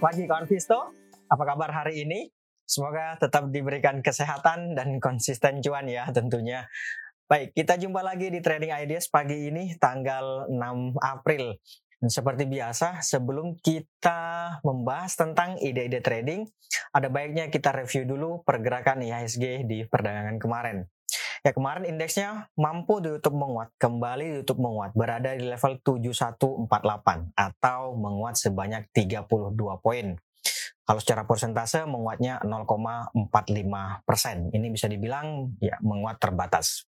Pagi 0.00 0.24
kawan 0.24 0.48
Visto. 0.48 0.96
Apa 1.28 1.44
kabar 1.44 1.68
hari 1.76 2.08
ini? 2.08 2.24
Semoga 2.64 3.20
tetap 3.20 3.52
diberikan 3.52 4.00
kesehatan 4.00 4.72
dan 4.72 4.96
konsisten 4.96 5.60
cuan 5.60 5.84
ya 5.92 6.08
tentunya. 6.08 6.64
Baik, 7.28 7.52
kita 7.52 7.76
jumpa 7.76 8.00
lagi 8.00 8.32
di 8.32 8.40
Trading 8.40 8.72
Ideas 8.72 9.12
pagi 9.12 9.52
ini 9.52 9.76
tanggal 9.76 10.48
6 10.48 10.96
April. 11.04 11.52
Dan 12.00 12.08
seperti 12.08 12.48
biasa, 12.48 13.04
sebelum 13.04 13.60
kita 13.60 14.56
membahas 14.64 15.20
tentang 15.20 15.60
ide-ide 15.60 16.00
trading, 16.00 16.48
ada 16.96 17.12
baiknya 17.12 17.52
kita 17.52 17.68
review 17.76 18.08
dulu 18.08 18.40
pergerakan 18.40 19.04
IHSG 19.04 19.68
di 19.68 19.84
perdagangan 19.84 20.40
kemarin. 20.40 20.88
Ya 21.40 21.56
kemarin 21.56 21.88
indeksnya 21.88 22.52
mampu 22.52 23.00
ditutup 23.00 23.32
menguat, 23.32 23.72
kembali 23.80 24.40
ditutup 24.40 24.60
menguat, 24.60 24.92
berada 24.92 25.32
di 25.32 25.48
level 25.48 25.80
7148 25.80 27.32
atau 27.32 27.96
menguat 27.96 28.36
sebanyak 28.36 28.92
32 28.92 29.56
poin. 29.80 30.20
Kalau 30.84 31.00
secara 31.00 31.22
persentase 31.24 31.86
menguatnya 31.86 32.42
0,45 32.44 34.04
persen. 34.04 34.50
Ini 34.52 34.66
bisa 34.68 34.90
dibilang 34.90 35.54
ya 35.62 35.78
menguat 35.80 36.18
terbatas. 36.18 36.84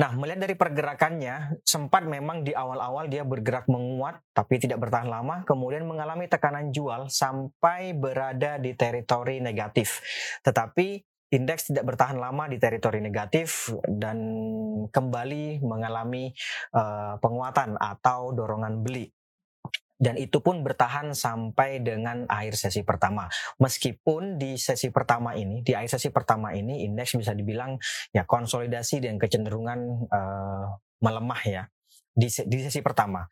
Nah, 0.00 0.16
melihat 0.16 0.48
dari 0.48 0.56
pergerakannya, 0.56 1.60
sempat 1.60 2.08
memang 2.08 2.40
di 2.40 2.56
awal-awal 2.56 3.04
dia 3.12 3.20
bergerak 3.20 3.68
menguat, 3.68 4.16
tapi 4.32 4.56
tidak 4.56 4.80
bertahan 4.80 5.12
lama, 5.12 5.44
kemudian 5.44 5.84
mengalami 5.84 6.24
tekanan 6.24 6.72
jual 6.72 7.12
sampai 7.12 7.92
berada 7.92 8.56
di 8.56 8.72
teritori 8.72 9.44
negatif. 9.44 10.00
Tetapi 10.40 11.09
indeks 11.30 11.70
tidak 11.70 11.94
bertahan 11.94 12.18
lama 12.18 12.50
di 12.50 12.58
teritori 12.58 12.98
negatif 12.98 13.70
dan 13.86 14.18
kembali 14.90 15.62
mengalami 15.62 16.34
uh, 16.74 17.16
penguatan 17.22 17.78
atau 17.78 18.34
dorongan 18.34 18.82
beli 18.82 19.06
dan 20.00 20.16
itu 20.16 20.40
pun 20.40 20.64
bertahan 20.64 21.12
sampai 21.12 21.84
dengan 21.84 22.24
akhir 22.24 22.56
sesi 22.56 22.80
pertama. 22.80 23.28
Meskipun 23.60 24.40
di 24.40 24.56
sesi 24.56 24.88
pertama 24.88 25.36
ini, 25.36 25.60
di 25.60 25.76
akhir 25.76 26.00
sesi 26.00 26.08
pertama 26.08 26.56
ini 26.56 26.88
indeks 26.88 27.20
bisa 27.20 27.36
dibilang 27.36 27.76
ya 28.16 28.24
konsolidasi 28.24 29.04
dan 29.04 29.20
kecenderungan 29.20 30.08
uh, 30.08 30.66
melemah 31.04 31.42
ya 31.44 31.62
di, 32.16 32.32
di 32.32 32.58
sesi 32.64 32.80
pertama. 32.80 33.28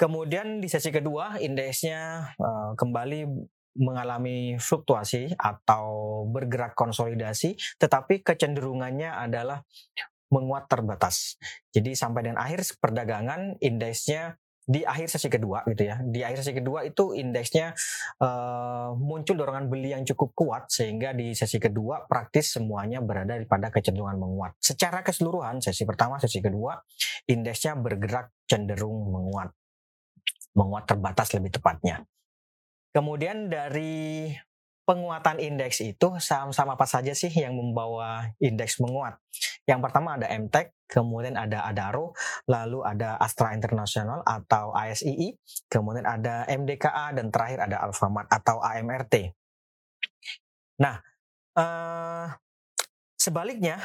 Kemudian 0.00 0.64
di 0.64 0.68
sesi 0.72 0.88
kedua 0.88 1.36
indeksnya 1.44 2.32
uh, 2.40 2.72
kembali 2.72 3.28
mengalami 3.78 4.58
fluktuasi 4.58 5.32
atau 5.38 5.86
bergerak 6.26 6.74
konsolidasi, 6.74 7.54
tetapi 7.78 8.26
kecenderungannya 8.26 9.14
adalah 9.14 9.62
menguat 10.28 10.68
terbatas. 10.68 11.40
Jadi 11.72 11.96
sampai 11.96 12.28
dengan 12.28 12.42
akhir 12.44 12.76
perdagangan 12.82 13.56
indeksnya 13.64 14.36
di 14.68 14.84
akhir 14.84 15.08
sesi 15.08 15.32
kedua 15.32 15.64
gitu 15.64 15.88
ya. 15.88 15.96
Di 16.04 16.20
akhir 16.20 16.44
sesi 16.44 16.52
kedua 16.52 16.84
itu 16.84 17.16
indeksnya 17.16 17.72
uh, 18.20 18.92
muncul 19.00 19.40
dorongan 19.40 19.72
beli 19.72 19.96
yang 19.96 20.04
cukup 20.04 20.36
kuat 20.36 20.68
sehingga 20.68 21.16
di 21.16 21.32
sesi 21.32 21.56
kedua 21.56 22.04
praktis 22.04 22.52
semuanya 22.52 23.00
berada 23.00 23.40
pada 23.48 23.72
kecenderungan 23.72 24.20
menguat. 24.20 24.52
Secara 24.60 25.00
keseluruhan 25.00 25.64
sesi 25.64 25.88
pertama, 25.88 26.20
sesi 26.20 26.44
kedua 26.44 26.76
indeksnya 27.24 27.80
bergerak 27.80 28.28
cenderung 28.44 29.08
menguat. 29.08 29.48
Menguat 30.52 30.84
terbatas 30.84 31.32
lebih 31.32 31.56
tepatnya. 31.56 32.04
Kemudian 32.92 33.52
dari 33.52 34.32
penguatan 34.88 35.36
indeks 35.36 35.84
itu 35.84 36.16
saham-saham 36.16 36.72
apa 36.72 36.88
saja 36.88 37.12
sih 37.12 37.28
yang 37.28 37.52
membawa 37.52 38.32
indeks 38.40 38.80
menguat? 38.80 39.20
Yang 39.68 39.80
pertama 39.84 40.16
ada 40.16 40.32
MTEK, 40.32 40.72
kemudian 40.88 41.36
ada 41.36 41.68
Adaro, 41.68 42.16
lalu 42.48 42.80
ada 42.88 43.20
Astra 43.20 43.52
International 43.52 44.24
atau 44.24 44.72
ASII, 44.72 45.36
kemudian 45.68 46.08
ada 46.08 46.48
MDKA 46.48 47.12
dan 47.12 47.28
terakhir 47.28 47.68
ada 47.68 47.84
Alfamart 47.84 48.32
atau 48.32 48.64
AMRT. 48.64 49.36
Nah, 50.80 50.96
eh, 51.60 52.26
sebaliknya 53.20 53.76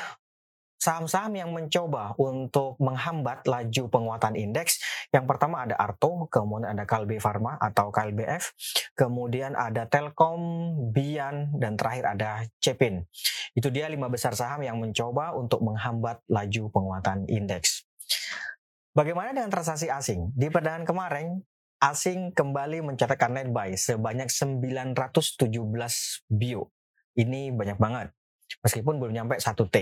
saham-saham 0.83 1.31
yang 1.39 1.49
mencoba 1.55 2.11
untuk 2.19 2.75
menghambat 2.83 3.47
laju 3.47 3.83
penguatan 3.87 4.35
indeks. 4.35 4.83
Yang 5.15 5.25
pertama 5.31 5.63
ada 5.63 5.79
Arto, 5.79 6.27
kemudian 6.27 6.75
ada 6.75 6.83
Kalbe 6.83 7.23
Pharma 7.23 7.55
atau 7.55 7.87
KLBF, 7.87 8.51
kemudian 8.91 9.55
ada 9.55 9.87
Telkom, 9.87 10.75
Bian, 10.91 11.55
dan 11.55 11.79
terakhir 11.79 12.19
ada 12.19 12.43
Cepin. 12.59 13.07
Itu 13.55 13.71
dia 13.71 13.87
lima 13.87 14.11
besar 14.11 14.35
saham 14.35 14.59
yang 14.67 14.75
mencoba 14.83 15.31
untuk 15.39 15.63
menghambat 15.63 16.19
laju 16.27 16.63
penguatan 16.67 17.23
indeks. 17.31 17.87
Bagaimana 18.91 19.31
dengan 19.31 19.49
transaksi 19.49 19.87
asing? 19.87 20.35
Di 20.35 20.51
perdagangan 20.51 20.83
kemarin, 20.83 21.39
asing 21.79 22.35
kembali 22.35 22.83
mencatatkan 22.83 23.31
net 23.31 23.49
buy 23.55 23.71
sebanyak 23.73 24.27
917 24.27 25.47
bio. 26.27 26.69
Ini 27.15 27.55
banyak 27.55 27.79
banget 27.79 28.11
meskipun 28.61 28.99
belum 28.99 29.13
nyampe 29.15 29.39
1 29.39 29.55
T. 29.71 29.77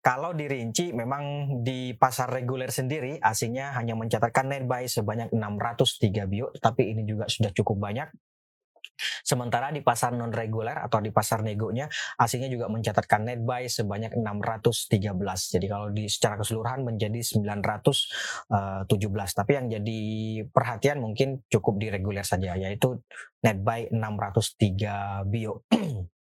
Kalau 0.00 0.32
dirinci 0.32 0.94
memang 0.94 1.56
di 1.66 1.92
pasar 1.92 2.30
reguler 2.30 2.70
sendiri 2.70 3.18
asingnya 3.18 3.74
hanya 3.74 3.98
mencatatkan 3.98 4.46
net 4.46 4.64
buy 4.64 4.86
sebanyak 4.86 5.34
603 5.34 6.30
bio, 6.30 6.48
tapi 6.62 6.94
ini 6.94 7.02
juga 7.02 7.26
sudah 7.26 7.50
cukup 7.52 7.76
banyak. 7.82 8.08
Sementara 8.96 9.68
di 9.72 9.84
pasar 9.84 10.16
non 10.16 10.32
reguler 10.32 10.72
atau 10.72 11.04
di 11.04 11.12
pasar 11.12 11.44
negonya 11.44 11.84
asingnya 12.16 12.48
juga 12.48 12.66
mencatatkan 12.72 13.28
net 13.28 13.40
buy 13.44 13.68
sebanyak 13.68 14.16
613. 14.16 15.52
Jadi 15.52 15.66
kalau 15.68 15.92
di 15.92 16.08
secara 16.08 16.40
keseluruhan 16.40 16.80
menjadi 16.86 17.20
917. 17.20 18.88
Tapi 19.36 19.52
yang 19.52 19.66
jadi 19.68 20.00
perhatian 20.48 20.98
mungkin 21.04 21.44
cukup 21.52 21.76
di 21.76 21.92
reguler 21.92 22.24
saja 22.24 22.56
yaitu 22.56 22.96
net 23.44 23.60
buy 23.60 23.88
603 23.92 25.28
bio. 25.28 25.60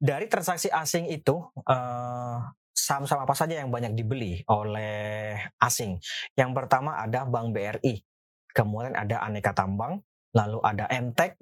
dari 0.00 0.26
transaksi 0.32 0.72
asing 0.72 1.12
itu 1.12 1.36
uh, 1.68 2.40
saham-saham 2.72 3.28
apa 3.28 3.36
saja 3.36 3.60
yang 3.60 3.68
banyak 3.68 3.92
dibeli 3.92 4.40
oleh 4.48 5.36
asing? 5.60 6.00
Yang 6.34 6.50
pertama 6.56 6.96
ada 6.96 7.28
Bank 7.28 7.52
BRI, 7.52 8.00
kemudian 8.56 8.96
ada 8.96 9.20
Aneka 9.20 9.52
Tambang, 9.52 10.00
lalu 10.32 10.58
ada 10.64 10.88
MTEK, 10.88 11.36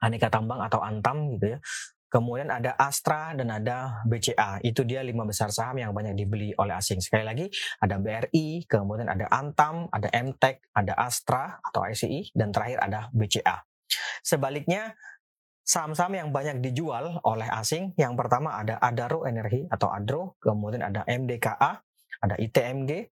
Aneka 0.00 0.32
Tambang 0.32 0.64
atau 0.64 0.80
Antam 0.80 1.36
gitu 1.36 1.54
ya. 1.54 1.60
Kemudian 2.08 2.46
ada 2.46 2.78
Astra 2.78 3.34
dan 3.34 3.50
ada 3.50 4.06
BCA. 4.06 4.62
Itu 4.62 4.86
dia 4.86 5.02
lima 5.02 5.26
besar 5.26 5.50
saham 5.50 5.82
yang 5.82 5.90
banyak 5.90 6.14
dibeli 6.14 6.54
oleh 6.54 6.78
asing. 6.78 7.02
Sekali 7.02 7.26
lagi 7.26 7.50
ada 7.82 7.98
BRI, 7.98 8.70
kemudian 8.70 9.10
ada 9.10 9.26
Antam, 9.34 9.90
ada 9.90 10.06
MTEK, 10.14 10.70
ada 10.78 10.94
Astra 10.94 11.58
atau 11.58 11.82
ICI, 11.82 12.30
dan 12.30 12.54
terakhir 12.54 12.86
ada 12.86 13.10
BCA. 13.10 13.66
Sebaliknya 14.22 14.94
Saham-saham 15.64 16.12
yang 16.12 16.28
banyak 16.28 16.60
dijual 16.60 17.24
oleh 17.24 17.48
asing, 17.48 17.96
yang 17.96 18.12
pertama 18.20 18.60
ada 18.60 18.76
Adaro 18.84 19.24
Energi 19.24 19.64
atau 19.72 19.88
Adro, 19.88 20.36
kemudian 20.36 20.84
ada 20.84 21.08
MDKA, 21.08 21.80
ada 22.20 22.36
ITMG, 22.36 23.08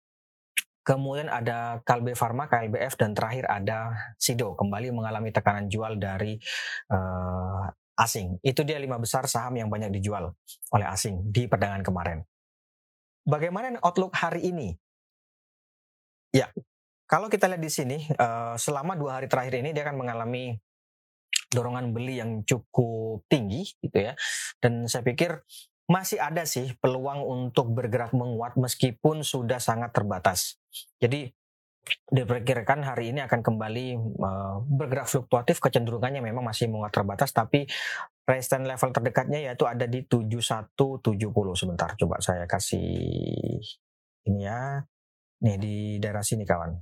kemudian 0.82 1.30
ada 1.30 1.78
Kalbe 1.86 2.18
Pharma, 2.18 2.50
KLBF, 2.50 2.98
dan 2.98 3.14
terakhir 3.14 3.46
ada 3.46 3.94
Sido, 4.18 4.58
kembali 4.58 4.90
mengalami 4.90 5.30
tekanan 5.30 5.70
jual 5.70 6.02
dari 6.02 6.42
uh, 6.90 7.70
asing. 8.02 8.42
Itu 8.42 8.66
dia 8.66 8.82
lima 8.82 8.98
besar 8.98 9.30
saham 9.30 9.54
yang 9.54 9.70
banyak 9.70 9.94
dijual 9.94 10.34
oleh 10.74 10.88
asing 10.90 11.30
di 11.30 11.46
perdagangan 11.46 11.86
kemarin. 11.86 12.26
Bagaimana 13.30 13.78
outlook 13.86 14.18
hari 14.18 14.50
ini? 14.50 14.74
Ya, 16.34 16.50
kalau 17.06 17.30
kita 17.30 17.46
lihat 17.46 17.62
di 17.62 17.70
sini, 17.70 17.98
uh, 18.18 18.58
selama 18.58 18.98
dua 18.98 19.22
hari 19.22 19.30
terakhir 19.30 19.62
ini 19.62 19.70
dia 19.70 19.86
akan 19.86 20.02
mengalami 20.02 20.58
dorongan 21.50 21.92
beli 21.92 22.22
yang 22.22 22.46
cukup 22.46 23.26
tinggi 23.28 23.66
gitu 23.82 23.98
ya. 23.98 24.14
Dan 24.62 24.86
saya 24.86 25.02
pikir 25.04 25.42
masih 25.90 26.22
ada 26.22 26.46
sih 26.46 26.78
peluang 26.78 27.26
untuk 27.26 27.74
bergerak 27.74 28.14
menguat 28.14 28.56
meskipun 28.56 29.26
sudah 29.26 29.58
sangat 29.58 29.90
terbatas. 29.90 30.62
Jadi 31.02 31.34
diperkirakan 32.10 32.86
hari 32.86 33.10
ini 33.14 33.26
akan 33.26 33.42
kembali 33.42 33.86
uh, 34.22 34.62
bergerak 34.66 35.10
fluktuatif 35.10 35.58
kecenderungannya 35.58 36.22
memang 36.22 36.46
masih 36.46 36.70
menguat 36.70 36.94
terbatas 36.94 37.34
tapi 37.34 37.66
resistance 38.26 38.66
level 38.68 38.90
terdekatnya 38.94 39.40
yaitu 39.50 39.66
ada 39.66 39.90
di 39.90 40.06
7170 40.06 41.10
sebentar 41.58 41.90
coba 41.98 42.22
saya 42.22 42.46
kasih 42.46 43.58
ini 44.30 44.40
ya 44.46 44.86
nih 45.42 45.58
di 45.58 45.76
daerah 45.98 46.22
sini 46.22 46.46
kawan 46.46 46.78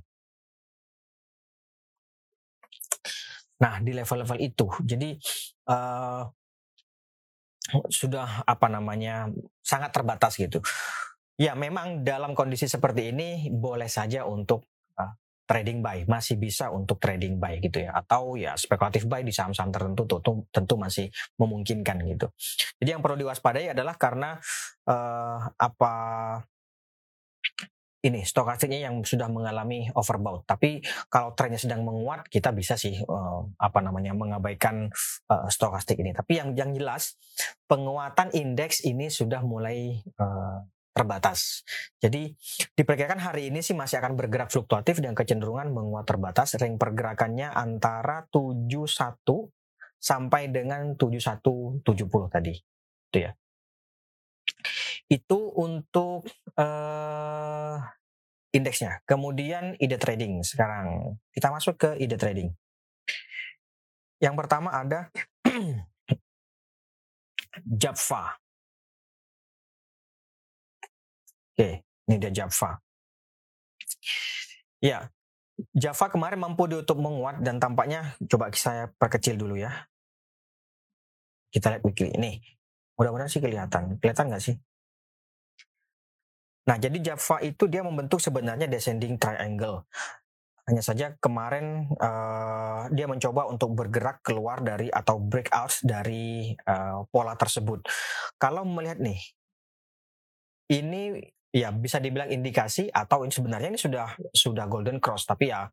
Nah, 3.58 3.82
di 3.82 3.90
level-level 3.90 4.38
itu, 4.38 4.70
jadi 4.86 5.18
uh, 5.66 6.22
sudah 7.90 8.46
apa 8.46 8.66
namanya 8.70 9.28
sangat 9.60 9.90
terbatas 9.92 10.38
gitu. 10.38 10.62
Ya, 11.38 11.58
memang 11.58 12.06
dalam 12.06 12.34
kondisi 12.38 12.70
seperti 12.70 13.10
ini 13.14 13.50
boleh 13.50 13.90
saja 13.90 14.26
untuk 14.26 14.62
uh, 14.94 15.12
trading 15.46 15.82
buy, 15.82 16.06
masih 16.06 16.38
bisa 16.38 16.70
untuk 16.70 17.02
trading 17.02 17.38
buy 17.42 17.58
gitu 17.58 17.82
ya, 17.82 17.98
atau 17.98 18.38
ya 18.38 18.54
spekulatif 18.54 19.10
buy 19.10 19.26
di 19.26 19.34
saham-saham 19.34 19.74
tertentu 19.74 20.06
tentu, 20.06 20.32
tentu 20.54 20.74
masih 20.78 21.06
memungkinkan 21.38 21.98
gitu. 22.10 22.26
Jadi 22.78 22.88
yang 22.94 23.02
perlu 23.02 23.18
diwaspadai 23.18 23.74
adalah 23.74 23.98
karena 23.98 24.38
uh, 24.86 25.38
apa 25.58 25.94
ini 27.98 28.22
stokastiknya 28.22 28.86
yang 28.90 29.02
sudah 29.02 29.26
mengalami 29.26 29.90
overbought. 29.98 30.46
Tapi 30.46 30.78
kalau 31.10 31.34
trennya 31.34 31.58
sedang 31.58 31.82
menguat, 31.82 32.30
kita 32.30 32.54
bisa 32.54 32.78
sih 32.78 32.94
uh, 33.02 33.42
apa 33.58 33.78
namanya 33.82 34.14
mengabaikan 34.14 34.86
uh, 35.26 35.46
stokastik 35.50 35.98
ini. 35.98 36.14
Tapi 36.14 36.38
yang 36.38 36.54
yang 36.54 36.70
jelas 36.78 37.18
penguatan 37.66 38.30
indeks 38.30 38.86
ini 38.86 39.10
sudah 39.10 39.42
mulai 39.42 39.98
uh, 40.22 40.62
terbatas. 40.94 41.62
Jadi 42.02 42.34
diperkirakan 42.74 43.22
hari 43.22 43.54
ini 43.54 43.62
sih 43.62 43.74
masih 43.74 44.02
akan 44.02 44.18
bergerak 44.18 44.50
fluktuatif 44.50 44.98
dan 44.98 45.14
kecenderungan 45.14 45.70
menguat 45.70 46.06
terbatas. 46.06 46.58
Ring 46.58 46.74
pergerakannya 46.78 47.50
antara 47.54 48.26
71 48.30 48.66
sampai 49.98 50.50
dengan 50.50 50.94
7170 50.94 51.82
tadi. 52.30 52.54
Itu 53.10 53.18
ya. 53.22 53.34
Itu 55.08 55.56
untuk 55.56 56.28
uh, 56.60 57.76
indeksnya. 58.52 59.00
Kemudian 59.08 59.76
ide 59.80 59.96
trading. 59.96 60.44
Sekarang 60.44 61.16
kita 61.32 61.48
masuk 61.48 61.80
ke 61.80 61.90
ide 61.96 62.20
trading. 62.20 62.52
Yang 64.20 64.34
pertama 64.36 64.68
ada 64.74 65.08
Java. 67.82 68.36
Oke, 71.54 71.82
ini 72.06 72.16
dia 72.22 72.30
Java. 72.30 72.78
Ya, 74.78 75.10
Java 75.74 76.06
kemarin 76.06 76.38
mampu 76.38 76.70
ditutup 76.70 77.02
menguat 77.02 77.42
dan 77.42 77.58
tampaknya 77.58 78.14
coba 78.30 78.54
saya 78.54 78.86
perkecil 78.94 79.34
dulu 79.34 79.58
ya. 79.58 79.90
Kita 81.50 81.74
lihat 81.74 81.82
weekly 81.82 82.14
ini. 82.14 82.38
Mudah-mudahan 82.94 83.30
sih 83.30 83.42
kelihatan. 83.42 83.98
Kelihatan 83.98 84.30
nggak 84.30 84.42
sih? 84.42 84.54
Nah, 86.68 86.76
jadi 86.76 87.00
Java 87.00 87.40
itu 87.40 87.64
dia 87.64 87.80
membentuk 87.80 88.20
sebenarnya 88.20 88.68
descending 88.68 89.16
triangle. 89.16 89.88
Hanya 90.68 90.84
saja 90.84 91.16
kemarin 91.16 91.88
uh, 91.96 92.92
dia 92.92 93.08
mencoba 93.08 93.48
untuk 93.48 93.72
bergerak 93.72 94.20
keluar 94.20 94.60
dari 94.60 94.92
atau 94.92 95.16
breakout 95.16 95.80
dari 95.80 96.52
uh, 96.68 97.08
pola 97.08 97.32
tersebut. 97.40 97.88
Kalau 98.36 98.68
melihat 98.68 99.00
nih, 99.00 99.16
ini 100.68 101.24
ya 101.48 101.72
bisa 101.72 101.96
dibilang 101.96 102.28
indikasi 102.28 102.92
atau 102.92 103.24
ini 103.24 103.32
sebenarnya 103.32 103.72
ini 103.72 103.80
sudah 103.80 104.12
sudah 104.36 104.68
golden 104.68 105.00
cross, 105.00 105.24
tapi 105.24 105.48
ya 105.48 105.72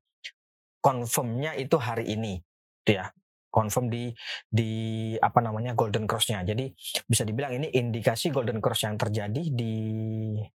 confirmnya 0.79 1.59
itu 1.59 1.75
hari 1.75 2.15
ini, 2.15 2.39
gitu 2.87 3.03
ya 3.03 3.11
confirm 3.55 3.87
di 3.87 4.11
di 4.43 4.71
apa 5.15 5.39
namanya 5.39 5.71
golden 5.71 6.03
cross-nya. 6.03 6.43
Jadi 6.43 6.75
bisa 7.07 7.23
dibilang 7.23 7.55
ini 7.55 7.71
indikasi 7.71 8.35
golden 8.35 8.59
cross 8.59 8.83
yang 8.83 8.99
terjadi 8.99 9.43
di 9.47 9.73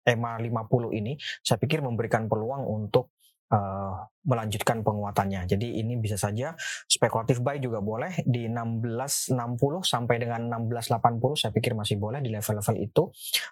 EMA 0.03 0.43
50 0.43 0.99
ini 0.99 1.15
saya 1.47 1.63
pikir 1.63 1.79
memberikan 1.79 2.27
peluang 2.27 2.67
untuk 2.67 3.15
uh, 3.53 3.95
melanjutkan 4.29 4.85
penguatannya. 4.85 5.49
Jadi 5.49 5.81
ini 5.81 5.97
bisa 5.97 6.21
saja 6.21 6.53
spekulatif 6.85 7.41
buy 7.41 7.57
juga 7.57 7.81
boleh 7.81 8.13
di 8.25 8.45
1660 8.49 9.39
sampai 9.85 10.17
dengan 10.21 10.53
1680 10.69 11.41
saya 11.41 11.51
pikir 11.53 11.73
masih 11.73 11.97
boleh 11.97 12.21
di 12.21 12.29
level-level 12.33 12.77
itu. 12.77 13.03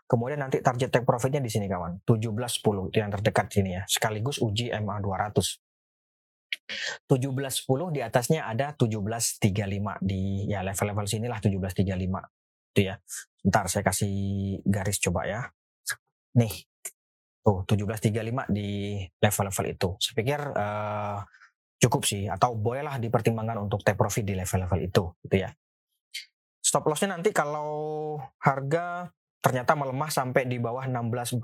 Kemudian 0.04 0.40
nanti 0.44 0.60
target 0.60 0.92
take 0.92 1.06
profitnya 1.08 1.40
di 1.40 1.48
sini 1.48 1.66
kawan, 1.66 2.04
1710 2.04 2.92
itu 2.92 2.96
yang 3.00 3.10
terdekat 3.12 3.46
sini 3.48 3.70
ya. 3.80 3.82
Sekaligus 3.88 4.38
uji 4.44 4.72
MA 4.76 5.00
200. 5.00 5.65
1710 7.06 7.94
di 7.94 8.00
atasnya 8.02 8.46
ada 8.50 8.74
1735 8.74 10.02
di 10.02 10.50
ya 10.50 10.66
level-level 10.66 11.06
sinilah 11.06 11.38
1735 11.38 12.74
itu 12.76 12.80
ya. 12.92 12.94
Ntar 13.46 13.70
saya 13.70 13.86
kasih 13.86 14.14
garis 14.66 14.98
coba 15.00 15.24
ya. 15.24 15.40
Nih. 16.36 16.52
Tuh 17.46 17.62
1735 17.62 18.50
di 18.50 18.98
level-level 19.22 19.64
itu. 19.70 19.88
Saya 20.02 20.14
pikir 20.18 20.40
uh, 20.50 21.22
cukup 21.78 22.02
sih 22.02 22.26
atau 22.26 22.58
bolehlah 22.58 22.98
dipertimbangkan 22.98 23.62
untuk 23.62 23.86
take 23.86 23.96
profit 23.96 24.26
di 24.26 24.34
level-level 24.34 24.80
itu 24.82 25.04
gitu 25.24 25.36
ya. 25.46 25.50
Stop 26.58 26.90
lossnya 26.90 27.14
nanti 27.14 27.30
kalau 27.30 28.18
harga 28.42 29.14
ternyata 29.38 29.78
melemah 29.78 30.10
sampai 30.10 30.50
di 30.50 30.58
bawah 30.58 30.82
1640 30.90 31.38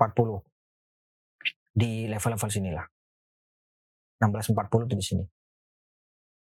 di 1.71 2.11
level-level 2.11 2.49
sinilah. 2.51 2.92
1640 4.23 4.87
itu 4.87 4.95
di 4.95 5.05
sini. 5.05 5.25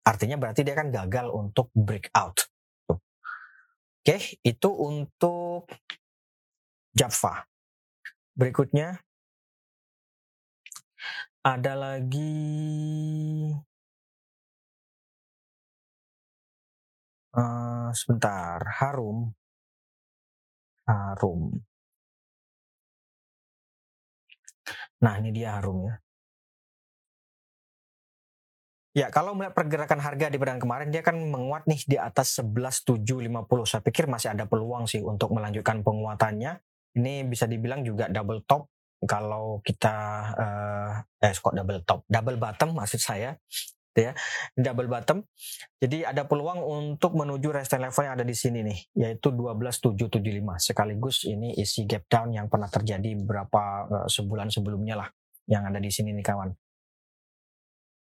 Artinya 0.06 0.38
berarti 0.38 0.62
dia 0.62 0.78
kan 0.78 0.94
gagal 0.94 1.34
untuk 1.34 1.74
breakout. 1.74 2.46
Oke, 4.06 4.38
itu 4.46 4.70
untuk 4.70 5.66
Java. 6.94 7.42
Berikutnya 8.38 9.02
ada 11.42 11.74
lagi 11.74 12.38
uh, 17.34 17.90
sebentar, 17.98 18.62
Harum. 18.78 19.34
Harum. 20.86 21.66
Nah, 25.02 25.14
ini 25.18 25.30
dia 25.34 25.58
Harum 25.58 25.90
ya. 25.90 26.05
Ya, 28.96 29.12
kalau 29.12 29.36
melihat 29.36 29.52
pergerakan 29.52 30.00
harga 30.00 30.32
di 30.32 30.40
perdagangan 30.40 30.64
kemarin, 30.64 30.88
dia 30.88 31.04
kan 31.04 31.20
menguat 31.20 31.68
nih 31.68 31.84
di 31.84 31.98
atas 32.00 32.40
11.750. 32.40 33.04
Saya 33.68 33.84
pikir 33.84 34.08
masih 34.08 34.32
ada 34.32 34.48
peluang 34.48 34.88
sih 34.88 35.04
untuk 35.04 35.36
melanjutkan 35.36 35.84
penguatannya. 35.84 36.64
Ini 36.96 37.28
bisa 37.28 37.44
dibilang 37.44 37.84
juga 37.84 38.08
double 38.08 38.48
top. 38.48 38.72
Kalau 39.04 39.60
kita 39.60 39.96
uh, 40.32 40.92
eh 41.20 41.36
kok 41.36 41.52
double 41.52 41.84
top, 41.84 42.08
double 42.08 42.40
bottom 42.40 42.80
maksud 42.80 43.04
saya 43.04 43.36
ya. 43.92 44.16
Double 44.56 44.88
bottom. 44.88 45.28
Jadi 45.76 46.08
ada 46.08 46.24
peluang 46.24 46.64
untuk 46.64 47.20
menuju 47.20 47.52
resistance 47.52 47.84
level 47.84 48.04
yang 48.08 48.16
ada 48.16 48.24
di 48.24 48.36
sini 48.36 48.64
nih 48.64 48.80
yaitu 48.96 49.36
12775 49.36 50.72
sekaligus 50.72 51.28
ini 51.28 51.52
isi 51.60 51.84
gap 51.84 52.08
down 52.08 52.32
yang 52.32 52.48
pernah 52.48 52.72
terjadi 52.72 53.12
beberapa 53.20 53.92
uh, 53.92 54.08
sebulan 54.08 54.48
sebelumnya 54.56 55.04
lah 55.04 55.12
yang 55.52 55.68
ada 55.68 55.84
di 55.84 55.92
sini 55.92 56.16
nih 56.16 56.24
kawan 56.24 56.50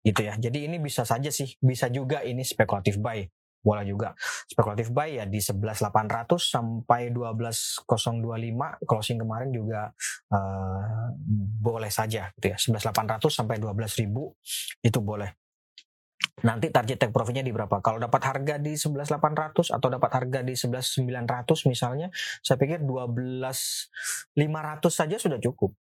gitu 0.05 0.21
ya. 0.21 0.37
Jadi 0.37 0.69
ini 0.69 0.77
bisa 0.77 1.01
saja 1.01 1.33
sih, 1.33 1.57
bisa 1.57 1.89
juga 1.89 2.21
ini 2.21 2.45
spekulatif 2.45 3.01
buy. 3.01 3.25
Boleh 3.65 3.81
juga 3.89 4.13
spekulatif 4.45 4.93
buy 4.93 5.17
ya 5.17 5.25
di 5.25 5.41
11.800 5.41 6.37
sampai 6.37 7.09
12.025 7.09 7.89
closing 8.85 9.17
kemarin 9.17 9.49
juga 9.49 9.89
uh, 10.29 11.09
boleh 11.65 11.89
saja 11.89 12.29
gitu 12.37 12.53
ya. 12.53 12.57
11.800 12.61 13.25
sampai 13.25 13.57
12.000 13.57 14.05
itu 14.85 14.99
boleh. 15.01 15.33
Nanti 16.45 16.69
target 16.69 17.01
take 17.01 17.13
profitnya 17.15 17.41
di 17.41 17.49
berapa? 17.49 17.81
Kalau 17.81 17.97
dapat 17.97 18.21
harga 18.21 18.61
di 18.61 18.77
11.800 18.77 19.73
atau 19.73 19.87
dapat 19.89 20.11
harga 20.13 20.39
di 20.45 20.53
11.900 20.53 21.65
misalnya, 21.65 22.13
saya 22.45 22.61
pikir 22.61 22.85
12.500 22.85 24.37
saja 24.93 25.17
sudah 25.17 25.41
cukup 25.41 25.73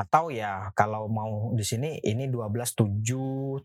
atau 0.00 0.32
ya 0.32 0.72
kalau 0.72 1.12
mau 1.12 1.52
di 1.52 1.60
sini 1.60 2.00
ini 2.00 2.24
12775 2.32 3.60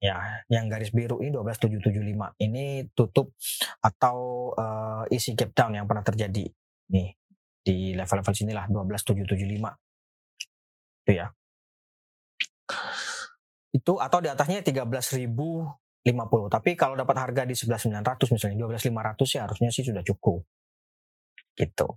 ya 0.00 0.16
yang 0.48 0.64
garis 0.72 0.96
biru 0.96 1.20
ini 1.20 1.36
12775 1.36 2.40
ini 2.40 2.88
tutup 2.96 3.36
atau 3.84 4.48
uh, 4.56 5.04
isi 5.12 5.36
gap 5.36 5.52
down 5.52 5.76
yang 5.76 5.84
pernah 5.84 6.00
terjadi. 6.00 6.48
Nih 6.96 7.12
di 7.60 7.92
level-level 7.92 8.32
sinilah 8.32 8.64
12775 8.72 9.44
itu 11.04 11.12
ya. 11.12 11.28
Itu 13.76 14.00
atau 14.00 14.18
di 14.24 14.32
atasnya 14.32 14.64
13.050 14.64 16.08
tapi 16.48 16.70
kalau 16.80 16.96
dapat 16.96 17.16
harga 17.20 17.44
di 17.44 17.52
11.900 17.52 18.32
misalnya 18.32 18.56
12.500 18.72 19.36
ya 19.36 19.40
harusnya 19.44 19.68
sih 19.68 19.84
sudah 19.84 20.00
cukup. 20.00 20.40
Gitu 21.60 21.88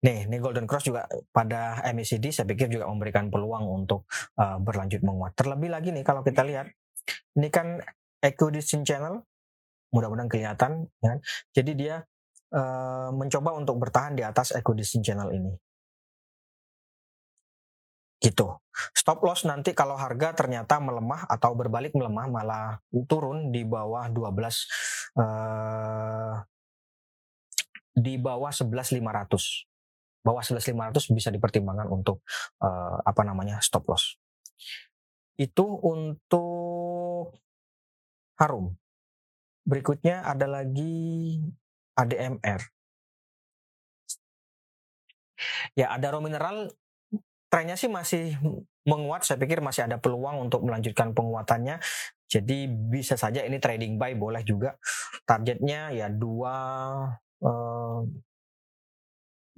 Nih, 0.00 0.24
nih 0.24 0.40
Golden 0.40 0.64
Cross 0.64 0.88
juga 0.88 1.04
pada 1.28 1.84
MACD 1.92 2.32
saya 2.32 2.48
pikir 2.48 2.72
juga 2.72 2.88
memberikan 2.88 3.28
peluang 3.28 3.84
untuk 3.84 4.08
uh, 4.40 4.56
berlanjut 4.56 5.04
menguat. 5.04 5.36
Terlebih 5.36 5.68
lagi 5.68 5.92
nih 5.92 6.00
kalau 6.00 6.24
kita 6.24 6.40
lihat, 6.40 6.72
ini 7.36 7.52
kan 7.52 7.76
equidistant 8.24 8.88
channel, 8.88 9.20
mudah-mudahan 9.92 10.32
kelihatan, 10.32 10.88
ya. 11.04 11.08
Kan? 11.12 11.18
Jadi 11.52 11.72
dia 11.76 12.00
uh, 12.56 13.12
mencoba 13.12 13.52
untuk 13.60 13.76
bertahan 13.76 14.16
di 14.16 14.24
atas 14.24 14.56
equidistant 14.56 15.04
channel 15.04 15.28
ini. 15.36 15.52
Gitu. 18.20 18.48
Stop 18.96 19.20
loss 19.20 19.44
nanti 19.44 19.76
kalau 19.76 20.00
harga 20.00 20.32
ternyata 20.32 20.80
melemah 20.80 21.28
atau 21.28 21.52
berbalik 21.52 21.92
melemah 21.92 22.28
malah 22.28 22.80
turun 23.04 23.52
di 23.52 23.64
bawah 23.68 24.08
12 24.08 24.16
uh, 25.20 26.40
di 27.96 28.16
bawah 28.16 28.52
11.500 28.52 29.69
bawah 30.20 30.44
11.500 30.44 31.16
bisa 31.16 31.28
dipertimbangkan 31.32 31.88
untuk 31.88 32.24
uh, 32.60 33.00
apa 33.00 33.22
namanya 33.24 33.58
stop 33.64 33.88
loss. 33.88 34.20
Itu 35.40 35.64
untuk 35.80 37.32
Harum. 38.40 38.76
Berikutnya 39.64 40.24
ada 40.24 40.48
lagi 40.48 41.36
ADMR. 41.96 42.60
Ya, 45.72 45.92
ada 45.92 46.12
raw 46.12 46.20
mineral 46.20 46.72
trennya 47.48 47.76
sih 47.76 47.88
masih 47.88 48.36
menguat. 48.84 49.24
Saya 49.24 49.40
pikir 49.40 49.60
masih 49.64 49.88
ada 49.88 49.96
peluang 50.00 50.48
untuk 50.48 50.64
melanjutkan 50.64 51.12
penguatannya. 51.12 51.80
Jadi 52.30 52.68
bisa 52.68 53.16
saja 53.18 53.42
ini 53.42 53.58
trading 53.58 53.96
buy 53.96 54.14
boleh 54.16 54.44
juga. 54.44 54.76
Targetnya 55.24 55.92
ya 55.92 56.08
dua 56.08 56.56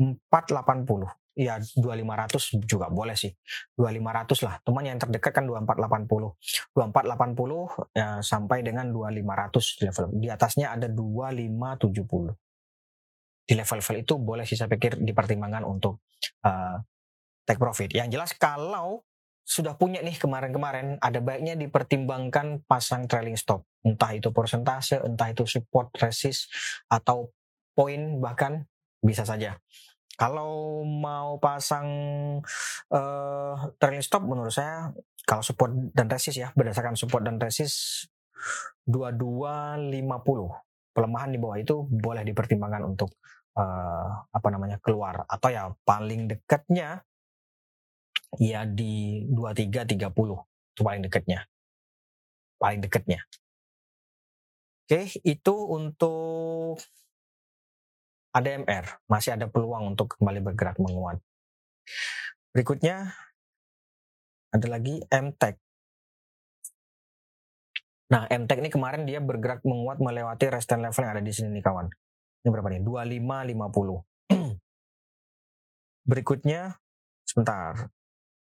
eh, 0.02 0.18
empat 0.18 0.50
delapan 0.50 0.82
puluh. 0.82 1.10
Ya 1.32 1.56
2500 1.56 2.60
juga 2.68 2.92
boleh 2.92 3.16
sih. 3.16 3.32
2500 3.80 4.44
lah. 4.44 4.60
Teman 4.60 4.84
yang 4.84 5.00
terdekat 5.00 5.32
kan 5.32 5.48
2480 5.48 6.36
2480 6.76 7.96
ya, 7.96 8.20
sampai 8.20 8.60
dengan 8.60 8.92
2500 8.92 9.80
di 9.80 9.82
level. 9.88 10.04
Di 10.20 10.28
atasnya 10.28 10.76
ada 10.76 10.92
2570 10.92 12.36
di 13.42 13.54
level-level 13.58 13.96
itu 14.00 14.14
boleh 14.22 14.44
sih 14.46 14.54
saya 14.54 14.70
pikir 14.70 15.02
dipertimbangkan 15.02 15.66
untuk 15.66 16.06
uh, 16.46 16.78
take 17.42 17.58
profit. 17.58 17.90
Yang 17.90 18.08
jelas 18.18 18.30
kalau 18.38 19.02
sudah 19.42 19.74
punya 19.74 19.98
nih 20.06 20.14
kemarin-kemarin 20.16 21.02
ada 21.02 21.18
baiknya 21.18 21.58
dipertimbangkan 21.58 22.62
pasang 22.64 23.10
trailing 23.10 23.34
stop. 23.34 23.66
Entah 23.82 24.14
itu 24.14 24.30
persentase 24.30 25.02
entah 25.02 25.34
itu 25.34 25.42
support 25.44 25.90
resist 25.98 26.46
atau 26.86 27.34
poin 27.74 28.22
bahkan 28.22 28.62
bisa 29.02 29.26
saja 29.26 29.58
kalau 30.16 30.82
mau 30.84 31.40
pasang 31.40 31.88
uh, 32.92 33.54
trailing 33.80 34.04
stop 34.04 34.28
menurut 34.28 34.52
saya 34.52 34.92
kalau 35.24 35.40
support 35.40 35.72
dan 35.94 36.10
resist 36.10 36.38
ya 36.38 36.50
berdasarkan 36.52 36.98
support 36.98 37.24
dan 37.24 37.38
resist 37.38 38.10
2250 38.84 39.92
pelemahan 40.92 41.30
di 41.32 41.38
bawah 41.40 41.58
itu 41.58 41.88
boleh 41.88 42.22
dipertimbangkan 42.22 42.82
untuk 42.84 43.16
uh, 43.56 44.08
apa 44.28 44.48
namanya 44.52 44.78
keluar. 44.78 45.24
Atau 45.26 45.52
ya 45.52 45.72
paling 45.84 46.28
dekatnya 46.28 47.02
ya 48.40 48.64
di 48.64 49.24
2330 49.32 50.12
itu 50.12 50.82
paling 50.84 51.02
dekatnya. 51.04 51.48
Paling 52.60 52.80
dekatnya. 52.84 53.20
Oke 54.86 55.08
itu 55.24 55.54
untuk 55.56 56.76
ADMR 58.32 59.04
masih 59.12 59.36
ada 59.36 59.44
peluang 59.44 59.92
untuk 59.92 60.16
kembali 60.16 60.40
bergerak 60.40 60.80
menguat. 60.80 61.20
Berikutnya 62.56 63.12
ada 64.52 64.66
lagi 64.68 65.04
MTEK. 65.08 65.56
Nah, 68.12 68.28
MTEK 68.28 68.58
ini 68.60 68.70
kemarin 68.72 69.08
dia 69.08 69.20
bergerak 69.20 69.64
menguat 69.64 70.00
melewati 70.00 70.48
resistance 70.52 70.84
level 70.84 71.04
yang 71.04 71.12
ada 71.16 71.24
di 71.24 71.32
sini 71.32 71.48
nih 71.56 71.64
kawan. 71.64 71.88
Ini 72.44 72.48
berapa 72.48 72.68
nih? 72.72 72.80
2550. 72.84 74.04
Berikutnya 76.10 76.76
sebentar. 77.24 77.88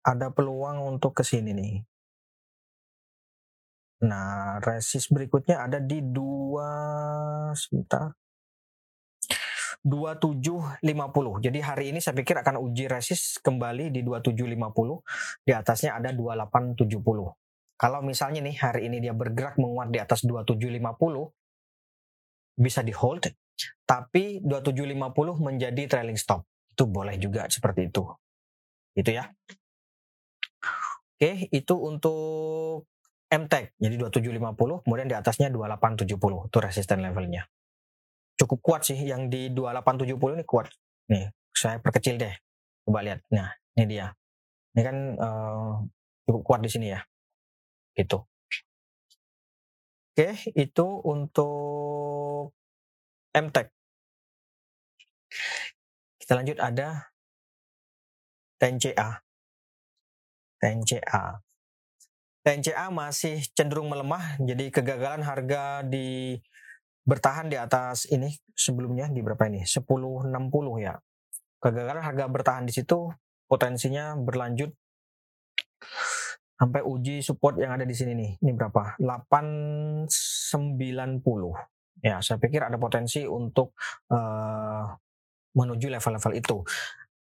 Ada 0.06 0.30
peluang 0.30 0.78
untuk 0.94 1.18
ke 1.18 1.26
sini 1.26 1.50
nih. 1.54 1.75
Nah, 4.06 4.62
resist 4.62 5.11
berikutnya 5.11 5.66
ada 5.66 5.82
di 5.82 5.99
dua 5.99 6.70
sebentar 7.58 8.14
2750. 9.88 10.85
Jadi 11.40 11.59
hari 11.64 11.97
ini 11.97 11.99
saya 12.04 12.12
pikir 12.12 12.37
akan 12.37 12.61
uji 12.61 12.92
resist 12.92 13.40
kembali 13.40 13.88
di 13.88 14.04
2750. 14.04 15.49
Di 15.49 15.52
atasnya 15.57 15.97
ada 15.97 16.12
2870. 16.12 17.33
Kalau 17.78 18.00
misalnya 18.04 18.45
nih 18.45 18.57
hari 18.61 18.92
ini 18.92 19.00
dia 19.00 19.16
bergerak 19.16 19.57
menguat 19.57 19.88
di 19.88 19.99
atas 20.02 20.26
2750 20.28 21.33
bisa 22.59 22.83
di 22.83 22.90
hold 22.90 23.30
tapi 23.87 24.42
2750 24.45 25.40
menjadi 25.40 25.83
trailing 25.88 26.18
stop. 26.21 26.45
Itu 26.68 26.85
boleh 26.85 27.16
juga 27.16 27.49
seperti 27.49 27.88
itu. 27.88 28.04
Itu 28.92 29.11
ya. 29.14 29.30
Oke, 31.18 31.50
itu 31.50 31.75
untuk 31.75 32.87
MTEK. 33.26 33.75
Jadi 33.78 33.95
2750, 33.99 34.87
kemudian 34.87 35.09
di 35.11 35.16
atasnya 35.18 35.50
2870. 35.50 36.47
Itu 36.47 36.59
resisten 36.62 37.02
levelnya 37.02 37.47
cukup 38.38 38.59
kuat 38.62 38.87
sih 38.87 38.97
yang 38.97 39.26
di 39.26 39.50
2870 39.50 40.38
ini 40.38 40.45
kuat. 40.47 40.71
Nih, 41.11 41.28
saya 41.50 41.83
perkecil 41.83 42.16
deh. 42.16 42.33
Coba 42.87 43.02
lihat. 43.02 43.21
Nah, 43.35 43.50
ini 43.75 43.85
dia. 43.99 44.14
Ini 44.73 44.83
kan 44.87 44.97
uh, 45.18 45.83
cukup 46.25 46.42
kuat 46.47 46.61
di 46.62 46.71
sini 46.71 46.95
ya. 46.95 47.02
Gitu. 47.99 48.23
Oke, 50.14 50.35
itu 50.54 50.87
untuk 51.02 52.54
MTEK. 53.35 53.66
Kita 56.18 56.33
lanjut 56.38 56.59
ada 56.59 57.11
TNCA. 58.59 59.23
TNCA. 60.59 61.25
TNCA 62.42 62.87
masih 62.90 63.45
cenderung 63.54 63.92
melemah, 63.92 64.40
jadi 64.42 64.73
kegagalan 64.73 65.23
harga 65.23 65.85
di 65.87 66.38
bertahan 67.09 67.49
di 67.49 67.57
atas 67.57 68.05
ini 68.12 68.29
sebelumnya 68.53 69.09
di 69.09 69.25
berapa 69.25 69.49
ini? 69.49 69.65
1060 69.65 70.29
ya. 70.85 71.00
Kegagalan 71.59 72.05
harga 72.05 72.29
bertahan 72.29 72.69
di 72.69 72.77
situ 72.77 73.09
potensinya 73.49 74.12
berlanjut. 74.21 74.69
Sampai 76.59 76.83
uji 76.85 77.25
support 77.25 77.57
yang 77.57 77.73
ada 77.73 77.88
di 77.88 77.97
sini 77.97 78.12
nih. 78.12 78.37
Ini 78.45 78.53
berapa? 78.53 79.00
890 79.00 81.79
ya 82.03 82.23
saya 82.23 82.38
pikir 82.38 82.62
ada 82.62 82.79
potensi 82.79 83.27
untuk 83.27 83.75
uh, 84.15 84.87
menuju 85.59 85.87
level-level 85.91 86.33
itu. 86.38 86.57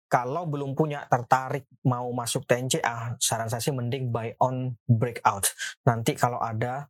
Kalau 0.07 0.47
belum 0.47 0.79
punya 0.79 1.03
tertarik 1.11 1.67
mau 1.83 2.07
masuk 2.15 2.47
TNCA 2.47 3.19
saran 3.19 3.51
saya 3.51 3.59
sih 3.59 3.75
mending 3.75 4.15
buy 4.15 4.31
on 4.39 4.79
breakout. 4.87 5.51
Nanti 5.83 6.15
kalau 6.15 6.39
ada 6.39 6.87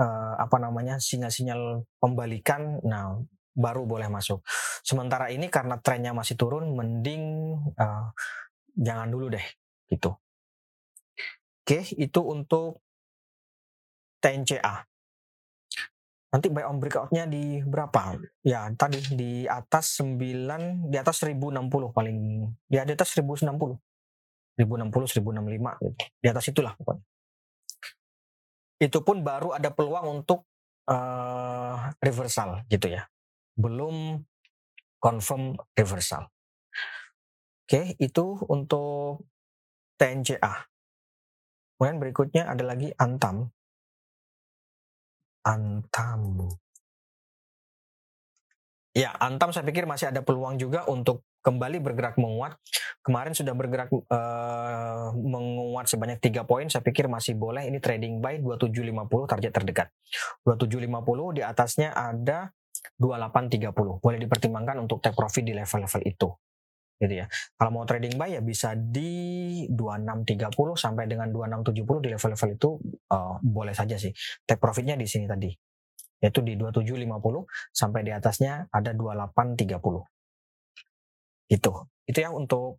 uh, 0.00 0.34
apa 0.40 0.56
namanya 0.56 0.96
sinyal-sinyal 0.96 1.84
pembalikan 2.00 2.80
nah 2.82 3.20
baru 3.54 3.84
boleh 3.84 4.08
masuk. 4.08 4.40
Sementara 4.80 5.28
ini 5.28 5.52
karena 5.52 5.76
trennya 5.76 6.16
masih 6.16 6.38
turun 6.40 6.72
mending 6.72 7.54
uh, 7.76 8.08
jangan 8.72 9.12
dulu 9.12 9.28
deh 9.28 9.44
gitu. 9.92 10.16
Oke 11.60 11.84
itu 12.00 12.20
untuk 12.24 12.80
TNCA 14.24 14.88
nanti 16.30 16.46
buy 16.46 16.62
on 16.62 16.78
breakoutnya 16.78 17.26
di 17.26 17.58
berapa? 17.66 18.14
Ya 18.46 18.70
tadi 18.78 19.02
di 19.18 19.50
atas 19.50 19.98
9 19.98 20.88
di 20.88 20.96
atas 20.96 21.26
1060 21.26 21.90
paling 21.90 22.18
ya 22.70 22.86
di 22.86 22.94
atas 22.94 23.18
1060 23.18 23.50
1060 24.62 24.92
1065 24.94 25.82
gitu. 25.82 25.96
di 26.22 26.26
atas 26.30 26.44
itulah 26.52 26.72
pokoknya 26.78 27.09
itu 28.80 28.98
pun 29.04 29.20
baru 29.20 29.52
ada 29.52 29.68
peluang 29.68 30.24
untuk 30.24 30.48
uh, 30.88 31.92
reversal 32.00 32.64
gitu 32.72 32.88
ya. 32.88 33.04
Belum 33.54 34.24
confirm 34.96 35.60
reversal. 35.76 36.32
Oke, 37.68 37.94
itu 38.00 38.24
untuk 38.50 39.28
TNCA. 40.00 40.66
Kemudian 41.76 41.96
berikutnya 42.02 42.42
ada 42.48 42.64
lagi 42.66 42.90
Antam. 42.96 43.52
Antam. 45.46 46.50
Ya, 48.90 49.14
Antam 49.16 49.54
saya 49.54 49.62
pikir 49.62 49.86
masih 49.86 50.10
ada 50.10 50.20
peluang 50.24 50.58
juga 50.58 50.82
untuk 50.90 51.22
kembali 51.40 51.80
bergerak 51.80 52.16
menguat. 52.20 52.56
Kemarin 53.00 53.32
sudah 53.32 53.56
bergerak 53.56 53.88
uh, 53.92 55.12
menguat 55.16 55.88
sebanyak 55.88 56.20
tiga 56.20 56.44
poin. 56.44 56.68
Saya 56.68 56.84
pikir 56.84 57.08
masih 57.08 57.36
boleh. 57.36 57.64
Ini 57.68 57.80
trading 57.80 58.20
buy 58.20 58.40
2750 58.40 59.30
target 59.30 59.52
terdekat. 59.52 59.88
2750 60.44 61.36
di 61.36 61.42
atasnya 61.42 61.88
ada 61.96 62.52
2830. 63.00 64.04
Boleh 64.04 64.18
dipertimbangkan 64.20 64.76
untuk 64.84 65.00
take 65.00 65.16
profit 65.16 65.44
di 65.44 65.56
level-level 65.56 66.02
itu. 66.04 66.28
Gitu 67.00 67.14
ya. 67.24 67.26
Kalau 67.56 67.70
mau 67.72 67.88
trading 67.88 68.20
buy 68.20 68.36
ya 68.36 68.44
bisa 68.44 68.76
di 68.76 69.64
2630 69.72 70.76
sampai 70.76 71.08
dengan 71.08 71.32
2670 71.32 72.04
di 72.04 72.08
level-level 72.12 72.48
itu 72.52 72.70
uh, 73.16 73.40
boleh 73.40 73.72
saja 73.72 73.96
sih. 73.96 74.12
Take 74.44 74.60
profitnya 74.60 75.00
di 75.00 75.08
sini 75.08 75.24
tadi 75.24 75.50
yaitu 76.20 76.44
di 76.44 76.52
2750 76.52 77.48
sampai 77.72 78.04
di 78.04 78.12
atasnya 78.12 78.68
ada 78.68 78.92
2830. 78.92 80.19
Itu. 81.50 81.90
Itu 82.06 82.18
ya 82.22 82.30
untuk 82.30 82.78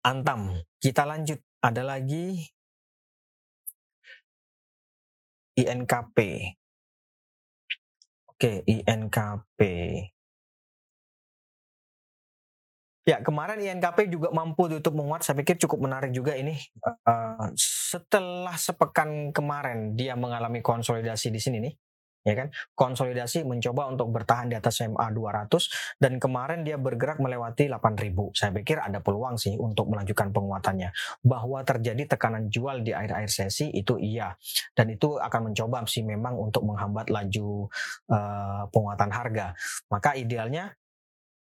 Antam. 0.00 0.64
Kita 0.80 1.04
lanjut. 1.04 1.38
Ada 1.60 1.82
lagi 1.82 2.40
INKP. 5.56 6.16
Oke, 8.28 8.60
INKP. 8.68 9.60
Ya, 13.06 13.22
kemarin 13.22 13.62
INKP 13.62 14.10
juga 14.10 14.34
mampu 14.34 14.66
tutup 14.66 14.98
menguat. 14.98 15.22
Saya 15.22 15.38
pikir 15.38 15.56
cukup 15.62 15.86
menarik 15.86 16.10
juga 16.10 16.34
ini. 16.34 16.58
Uh, 17.06 17.54
setelah 17.56 18.58
sepekan 18.58 19.30
kemarin 19.30 19.94
dia 19.94 20.18
mengalami 20.18 20.58
konsolidasi 20.58 21.30
di 21.30 21.40
sini 21.40 21.56
nih. 21.62 21.74
Ya 22.26 22.34
kan? 22.34 22.48
Konsolidasi 22.74 23.46
mencoba 23.46 23.86
untuk 23.86 24.10
bertahan 24.10 24.50
di 24.50 24.58
atas 24.58 24.82
MA 24.82 25.06
200 25.14 26.02
dan 26.02 26.18
kemarin 26.18 26.66
dia 26.66 26.74
bergerak 26.74 27.22
melewati 27.22 27.70
8000. 27.70 28.34
Saya 28.34 28.50
pikir 28.50 28.82
ada 28.82 28.98
peluang 28.98 29.38
sih 29.38 29.54
untuk 29.54 29.86
melanjutkan 29.86 30.34
penguatannya. 30.34 30.90
Bahwa 31.22 31.62
terjadi 31.62 32.18
tekanan 32.18 32.50
jual 32.50 32.82
di 32.82 32.90
akhir-akhir 32.90 33.30
sesi 33.30 33.70
itu 33.70 33.94
iya 34.02 34.34
dan 34.74 34.90
itu 34.90 35.14
akan 35.22 35.54
mencoba 35.54 35.86
sih 35.86 36.02
memang 36.02 36.34
untuk 36.34 36.66
menghambat 36.66 37.06
laju 37.14 37.70
uh, 38.10 38.66
penguatan 38.74 39.10
harga. 39.14 39.54
Maka 39.86 40.18
idealnya 40.18 40.74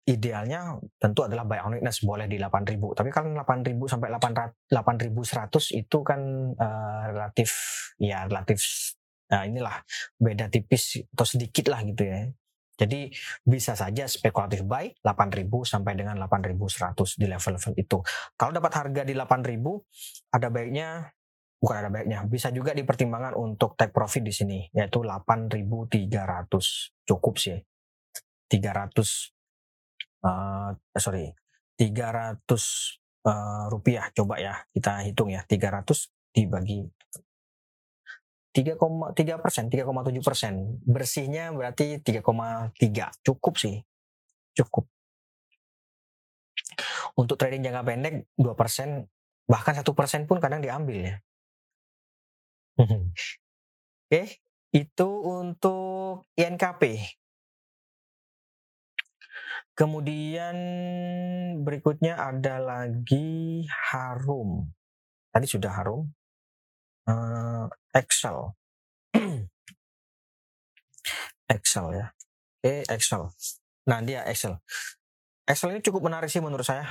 idealnya 0.02 0.82
tentu 0.98 1.22
adalah 1.22 1.46
buy 1.46 1.62
on 1.62 1.78
weakness 1.78 2.02
boleh 2.02 2.26
di 2.26 2.34
8000 2.34 2.74
tapi 2.74 3.10
kan 3.14 3.30
8000 3.38 3.86
sampai 3.86 4.10
8100 4.10 5.78
itu 5.78 5.98
kan 6.02 6.20
uh, 6.58 7.02
relatif 7.14 7.50
ya 8.02 8.26
relatif 8.26 8.58
Nah 9.32 9.48
inilah 9.48 9.80
beda 10.20 10.52
tipis 10.52 11.00
atau 11.08 11.24
sedikit 11.24 11.72
lah 11.72 11.80
gitu 11.88 12.04
ya. 12.04 12.28
Jadi 12.72 13.12
bisa 13.44 13.76
saja 13.76 14.08
spekulatif 14.08 14.64
buy 14.64 14.90
8000 15.04 15.48
sampai 15.64 15.92
dengan 15.96 16.16
8100 16.18 17.20
di 17.20 17.26
level-level 17.28 17.72
itu. 17.78 17.98
Kalau 18.36 18.52
dapat 18.52 18.72
harga 18.74 19.02
di 19.04 19.14
8000 19.16 19.60
ada 20.32 20.48
baiknya 20.48 20.88
bukan 21.62 21.76
ada 21.78 21.90
baiknya 21.94 22.26
bisa 22.26 22.50
juga 22.50 22.74
dipertimbangkan 22.74 23.38
untuk 23.38 23.78
take 23.78 23.94
profit 23.94 24.26
di 24.26 24.34
sini 24.34 24.58
yaitu 24.74 25.06
8300 25.06 27.06
cukup 27.06 27.38
sih 27.38 27.54
300 28.50 28.98
uh, 30.26 30.74
eh, 30.74 30.98
sorry 30.98 31.30
300 31.78 31.78
uh, 31.78 33.30
eh, 33.30 33.64
rupiah 33.70 34.10
coba 34.10 34.42
ya 34.42 34.58
kita 34.74 35.06
hitung 35.06 35.30
ya 35.30 35.46
300 35.46 35.86
dibagi 36.34 36.82
3,3 38.52 39.40
persen, 39.40 39.64
3,7 39.72 40.20
persen. 40.20 40.54
Bersihnya 40.84 41.52
berarti 41.56 42.00
3,3. 42.04 43.08
Cukup 43.24 43.54
sih. 43.56 43.80
Cukup. 44.52 44.84
Untuk 47.16 47.40
trading 47.40 47.64
jangka 47.64 47.82
pendek 47.84 48.14
2 48.36 48.52
persen, 48.52 49.08
bahkan 49.48 49.72
satu 49.72 49.96
persen 49.96 50.28
pun 50.28 50.36
kadang 50.40 50.60
diambil 50.60 51.00
ya. 51.00 51.16
Oke, 52.76 54.40
itu 54.72 55.08
untuk 55.24 56.28
INKP. 56.36 57.00
Kemudian 59.72 60.56
berikutnya 61.64 62.20
ada 62.20 62.60
lagi 62.60 63.64
Harum. 63.68 64.68
Tadi 65.32 65.46
sudah 65.48 65.72
Harum. 65.72 66.12
Uh, 67.08 67.72
Excel. 67.92 68.56
Excel 71.54 71.86
ya. 71.92 72.06
Oke, 72.62 72.86
Excel. 72.88 73.22
Nah, 73.90 73.98
dia 74.00 74.24
Excel. 74.28 74.56
Excel 75.44 75.74
ini 75.74 75.82
cukup 75.82 76.06
menarik 76.06 76.30
sih 76.30 76.40
menurut 76.40 76.64
saya. 76.64 76.86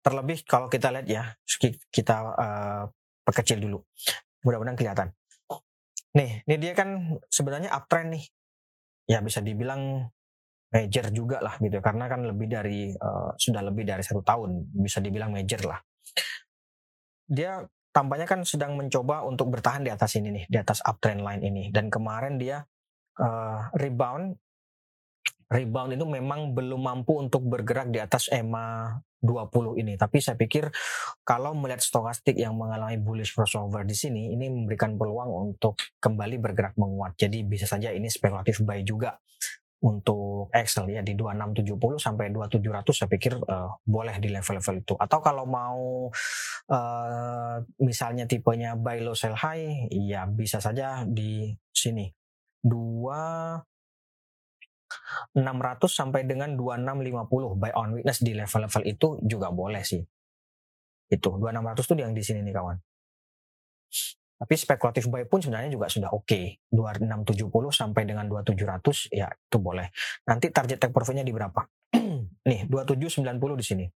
Terlebih 0.00 0.46
kalau 0.48 0.70
kita 0.72 0.88
lihat 0.94 1.06
ya, 1.06 1.24
kita 1.92 2.16
uh, 2.34 2.84
perkecil 3.26 3.60
dulu. 3.60 3.84
Mudah-mudahan 4.46 4.78
kelihatan. 4.78 5.08
Nih, 6.16 6.42
ini 6.48 6.56
dia 6.56 6.72
kan 6.72 7.20
sebenarnya 7.28 7.74
uptrend 7.74 8.16
nih. 8.16 8.24
Ya 9.10 9.18
bisa 9.20 9.42
dibilang 9.42 10.08
major 10.70 11.10
juga 11.10 11.42
lah 11.42 11.58
gitu 11.58 11.82
karena 11.82 12.06
kan 12.06 12.22
lebih 12.22 12.46
dari 12.46 12.94
uh, 12.94 13.34
sudah 13.34 13.58
lebih 13.66 13.82
dari 13.82 14.06
satu 14.06 14.22
tahun 14.22 14.70
bisa 14.70 15.02
dibilang 15.02 15.34
major 15.34 15.66
lah 15.66 15.82
dia 17.26 17.66
tampaknya 17.90 18.26
kan 18.26 18.46
sedang 18.46 18.78
mencoba 18.78 19.26
untuk 19.26 19.50
bertahan 19.50 19.82
di 19.82 19.90
atas 19.90 20.14
ini 20.18 20.30
nih, 20.30 20.44
di 20.46 20.58
atas 20.58 20.82
uptrend 20.82 21.22
line 21.22 21.42
ini. 21.42 21.64
Dan 21.74 21.90
kemarin 21.90 22.38
dia 22.38 22.62
uh, 23.18 23.60
rebound, 23.74 24.38
rebound 25.50 25.90
itu 25.94 26.06
memang 26.06 26.54
belum 26.54 26.80
mampu 26.80 27.18
untuk 27.18 27.46
bergerak 27.46 27.90
di 27.90 27.98
atas 27.98 28.30
EMA 28.30 28.98
20 29.20 29.82
ini. 29.82 29.98
Tapi 30.00 30.22
saya 30.22 30.38
pikir 30.38 30.70
kalau 31.26 31.52
melihat 31.52 31.84
stokastik 31.84 32.38
yang 32.38 32.56
mengalami 32.56 32.96
bullish 32.96 33.36
crossover 33.36 33.84
di 33.84 33.94
sini, 33.98 34.32
ini 34.32 34.48
memberikan 34.48 34.96
peluang 34.96 35.52
untuk 35.52 35.76
kembali 36.00 36.40
bergerak 36.40 36.74
menguat. 36.80 37.18
Jadi 37.18 37.44
bisa 37.44 37.68
saja 37.68 37.92
ini 37.92 38.08
spekulatif 38.08 38.62
buy 38.64 38.80
juga 38.86 39.18
untuk 39.80 40.52
Excel 40.52 40.92
ya 40.92 41.00
di 41.00 41.16
2670 41.16 41.96
sampai 41.96 42.28
2700 42.28 42.92
saya 42.92 43.08
pikir 43.08 43.40
uh, 43.40 43.80
boleh 43.80 44.20
di 44.20 44.28
level-level 44.28 44.76
itu. 44.84 44.94
Atau 45.00 45.24
kalau 45.24 45.48
mau 45.48 46.12
uh, 46.68 47.54
misalnya 47.80 48.28
tipenya 48.28 48.76
buy 48.76 49.00
low 49.00 49.16
sell 49.16 49.32
high 49.32 49.88
ya 49.88 50.28
bisa 50.28 50.60
saja 50.60 51.08
di 51.08 51.56
sini. 51.72 52.12
2 52.60 53.64
600 55.32 55.40
sampai 55.86 56.26
dengan 56.26 56.58
2650 56.58 57.56
buy 57.56 57.72
on 57.78 57.96
weakness 57.96 58.20
di 58.20 58.36
level-level 58.36 58.82
itu 58.84 59.08
juga 59.24 59.48
boleh 59.48 59.80
sih. 59.80 60.02
Itu 61.08 61.40
2600 61.40 61.88
tuh 61.88 61.96
yang 61.96 62.12
di 62.12 62.20
sini 62.20 62.44
nih 62.44 62.54
kawan. 62.54 62.76
Tapi 64.40 64.56
spekulatif 64.56 65.04
buy 65.12 65.28
pun 65.28 65.44
sebenarnya 65.44 65.68
juga 65.68 65.92
sudah 65.92 66.16
oke. 66.16 66.24
Okay. 66.24 66.56
2670 66.72 67.52
sampai 67.76 68.08
dengan 68.08 68.24
2700 68.24 69.12
ya 69.12 69.28
itu 69.28 69.58
boleh. 69.60 69.92
Nanti 70.24 70.48
target 70.48 70.80
take 70.80 70.96
profitnya 70.96 71.20
di 71.20 71.36
berapa? 71.36 71.60
Nih 72.48 72.64
2790 72.64 73.60
di 73.60 73.66
sini. 73.68 73.86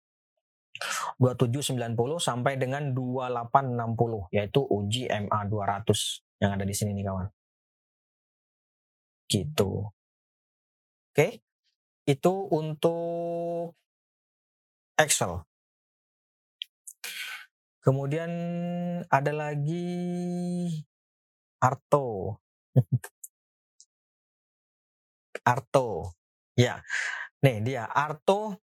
2790 1.17 1.97
sampai 2.21 2.61
dengan 2.61 2.93
2860 2.93 4.37
yaitu 4.37 4.61
uji 4.69 5.09
MA 5.09 5.41
200 5.49 6.45
yang 6.45 6.51
ada 6.61 6.65
di 6.67 6.75
sini 6.77 6.93
nih 6.93 7.07
kawan. 7.09 7.27
Gitu. 9.31 9.71
Oke. 9.89 11.17
Okay. 11.17 11.33
Itu 12.05 12.53
untuk 12.53 13.73
Excel. 15.01 15.41
Kemudian 17.85 18.33
ada 19.13 19.33
lagi 19.37 19.85
Arto. 21.61 22.41
Arto. 25.45 26.17
Ya. 26.57 26.81
Nih 27.45 27.61
dia 27.61 27.85
Arto 27.85 28.64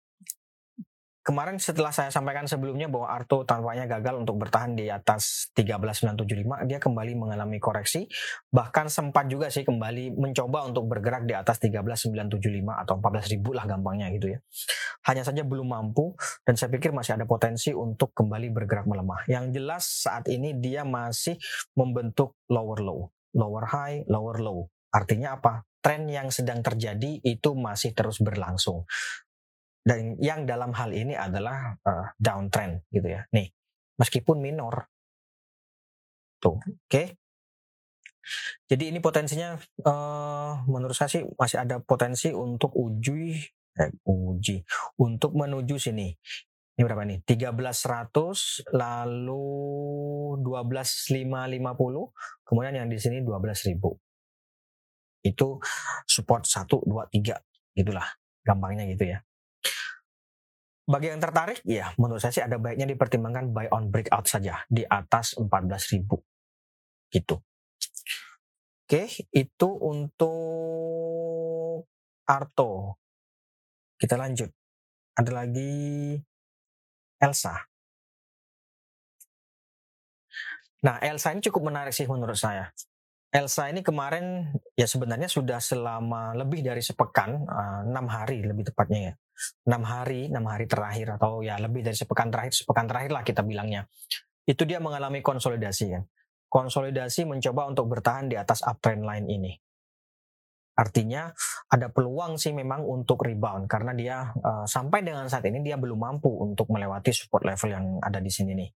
kemarin 1.20 1.61
setelah 1.61 1.92
saya 1.92 2.09
sampaikan 2.09 2.48
sebelumnya 2.48 2.88
bahwa 2.88 3.12
Arto 3.12 3.44
tampaknya 3.44 3.85
gagal 3.85 4.24
untuk 4.24 4.40
bertahan 4.40 4.72
di 4.72 4.88
atas 4.88 5.52
13975, 5.52 6.64
dia 6.64 6.78
kembali 6.80 7.12
mengalami 7.16 7.61
koreksi, 7.61 8.09
bahkan 8.48 8.88
sempat 8.88 9.28
juga 9.28 9.52
sih 9.52 9.62
kembali 9.62 10.16
mencoba 10.16 10.66
untuk 10.68 10.88
bergerak 10.88 11.28
di 11.28 11.37
atas 11.37 11.61
13975 11.61 12.72
atau 12.72 12.94
14000 12.98 13.56
lah 13.56 13.64
gampangnya 13.68 14.06
gitu 14.16 14.26
ya. 14.37 14.38
Hanya 15.09 15.24
saja 15.24 15.42
belum 15.44 15.68
mampu 15.68 16.12
dan 16.44 16.56
saya 16.56 16.72
pikir 16.72 16.92
masih 16.92 17.16
ada 17.16 17.24
potensi 17.24 17.72
untuk 17.72 18.12
kembali 18.12 18.52
bergerak 18.52 18.88
melemah. 18.88 19.24
Yang 19.28 19.44
jelas 19.61 19.85
saat 20.09 20.28
ini 20.28 20.56
dia 20.56 20.85
masih 20.85 21.37
membentuk 21.76 22.37
lower 22.48 22.80
low, 22.80 23.12
lower 23.37 23.64
high, 23.68 24.04
lower 24.09 24.40
low. 24.40 24.68
Artinya 24.92 25.40
apa? 25.40 25.64
Tren 25.80 26.04
yang 26.12 26.28
sedang 26.28 26.61
terjadi 26.61 27.24
itu 27.24 27.56
masih 27.56 27.96
terus 27.96 28.20
berlangsung 28.20 28.85
dan 29.80 30.20
yang 30.20 30.44
dalam 30.44 30.76
hal 30.76 30.92
ini 30.92 31.16
adalah 31.16 31.76
uh, 31.84 32.12
downtrend 32.20 32.84
gitu 32.92 33.08
ya. 33.08 33.24
Nih, 33.32 33.48
meskipun 33.96 34.40
minor. 34.40 34.88
Tuh, 36.40 36.56
oke. 36.56 36.64
Okay. 36.88 37.16
Jadi 38.68 38.92
ini 38.92 39.00
potensinya 39.00 39.56
uh, 39.88 40.60
menurut 40.68 40.92
saya 40.92 41.08
sih 41.08 41.24
masih 41.34 41.64
ada 41.64 41.80
potensi 41.80 42.28
untuk 42.30 42.70
uji 42.76 43.40
eh, 43.80 43.90
uji 44.04 44.60
untuk 45.00 45.32
menuju 45.34 45.80
sini. 45.80 46.12
Ini 46.76 46.84
berapa 46.86 47.04
nih? 47.04 47.20
1300 47.24 48.72
lalu 48.72 49.44
12550 50.40 52.46
kemudian 52.46 52.74
yang 52.76 52.88
di 52.88 52.98
sini 53.00 53.20
12000. 53.20 53.80
Itu 55.20 55.60
support 56.08 56.48
1 56.48 56.64
2 56.68 56.88
3 56.88 57.76
gitulah 57.76 58.08
gampangnya 58.44 58.84
gitu 58.88 59.04
ya. 59.12 59.20
Bagi 60.90 61.07
yang 61.07 61.22
tertarik, 61.22 61.62
ya 61.62 61.94
menurut 62.03 62.18
saya 62.18 62.35
sih 62.35 62.42
ada 62.42 62.59
baiknya 62.59 62.90
dipertimbangkan 62.90 63.55
buy 63.55 63.70
on 63.70 63.94
breakout 63.94 64.26
saja 64.26 64.66
di 64.66 64.83
atas 64.83 65.38
14.000 65.38 66.03
gitu. 67.14 67.38
Oke, 68.90 69.07
itu 69.31 69.68
untuk 69.87 70.26
Arto. 72.26 72.98
Kita 73.94 74.18
lanjut. 74.18 74.50
Ada 75.14 75.31
lagi 75.31 76.18
Elsa. 77.22 77.55
Nah, 80.83 80.98
Elsa 80.98 81.31
ini 81.31 81.44
cukup 81.46 81.70
menarik 81.70 81.94
sih 81.94 82.11
menurut 82.11 82.35
saya. 82.35 82.66
Elsa 83.31 83.70
ini 83.70 83.87
kemarin 83.87 84.50
ya 84.74 84.90
sebenarnya 84.90 85.31
sudah 85.31 85.62
selama 85.62 86.35
lebih 86.35 86.66
dari 86.66 86.83
sepekan, 86.83 87.46
eh, 87.46 87.81
enam 87.87 88.11
hari 88.11 88.42
lebih 88.42 88.74
tepatnya 88.74 88.98
ya, 88.98 89.14
enam 89.66 89.83
hari, 89.85 90.29
enam 90.29 90.46
hari 90.48 90.66
terakhir 90.66 91.16
atau 91.20 91.40
ya 91.40 91.57
lebih 91.61 91.85
dari 91.85 91.96
sepekan 91.96 92.29
terakhir, 92.29 92.53
sepekan 92.55 92.87
terakhir 92.87 93.11
lah 93.14 93.22
kita 93.24 93.40
bilangnya. 93.44 93.87
Itu 94.44 94.66
dia 94.66 94.83
mengalami 94.83 95.20
konsolidasi 95.20 95.87
kan. 95.94 96.05
Konsolidasi 96.50 97.29
mencoba 97.29 97.70
untuk 97.70 97.87
bertahan 97.87 98.26
di 98.26 98.35
atas 98.35 98.64
uptrend 98.66 99.07
line 99.07 99.26
ini. 99.31 99.53
Artinya 100.81 101.29
ada 101.68 101.92
peluang 101.92 102.40
sih 102.40 102.57
memang 102.57 102.83
untuk 102.88 103.20
rebound 103.20 103.68
karena 103.68 103.92
dia 103.92 104.16
uh, 104.33 104.64
sampai 104.64 105.05
dengan 105.05 105.29
saat 105.29 105.44
ini 105.44 105.61
dia 105.61 105.76
belum 105.76 106.00
mampu 106.00 106.33
untuk 106.40 106.72
melewati 106.72 107.12
support 107.12 107.44
level 107.44 107.68
yang 107.68 107.87
ada 108.00 108.16
di 108.18 108.33
sini 108.33 108.57
nih. 108.57 108.70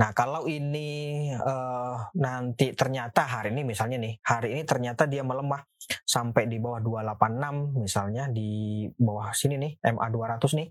Nah 0.00 0.10
kalau 0.16 0.48
ini 0.48 1.28
uh, 1.36 2.08
nanti 2.16 2.72
ternyata 2.72 3.28
hari 3.28 3.52
ini 3.52 3.68
misalnya 3.68 4.00
nih 4.00 4.16
hari 4.24 4.56
ini 4.56 4.62
ternyata 4.64 5.04
dia 5.04 5.20
melemah 5.20 5.60
sampai 6.08 6.48
di 6.48 6.56
bawah 6.56 6.80
286 6.80 7.76
misalnya 7.76 8.24
di 8.32 8.88
bawah 8.96 9.28
sini 9.36 9.60
nih 9.60 9.72
MA 9.92 10.08
200 10.08 10.56
nih 10.56 10.68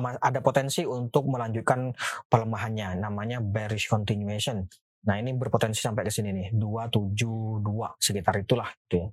ada 0.00 0.40
potensi 0.40 0.88
untuk 0.88 1.28
melanjutkan 1.28 1.92
pelemahannya 2.32 2.96
namanya 2.96 3.44
bearish 3.44 3.92
continuation 3.92 4.64
Nah 5.02 5.18
ini 5.18 5.34
berpotensi 5.34 5.82
sampai 5.82 6.06
ke 6.06 6.12
sini 6.14 6.30
nih 6.30 6.48
272 6.54 7.98
sekitar 7.98 8.38
itulah 8.38 8.70
gitu 8.86 9.02
ya. 9.02 9.08